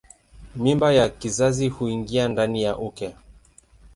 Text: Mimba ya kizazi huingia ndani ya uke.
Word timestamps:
Mimba 0.55 0.93
ya 0.93 1.09
kizazi 1.09 1.69
huingia 1.69 2.27
ndani 2.27 2.63
ya 2.63 2.77
uke. 2.77 3.13